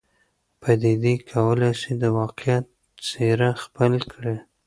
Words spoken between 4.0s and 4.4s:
کړي.